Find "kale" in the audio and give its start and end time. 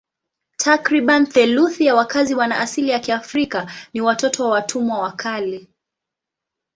5.11-5.67